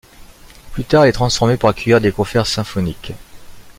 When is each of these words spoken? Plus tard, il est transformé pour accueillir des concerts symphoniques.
Plus 0.71 0.83
tard, 0.83 1.05
il 1.05 1.09
est 1.09 1.11
transformé 1.11 1.57
pour 1.57 1.69
accueillir 1.69 2.01
des 2.01 2.11
concerts 2.11 2.47
symphoniques. 2.47 3.13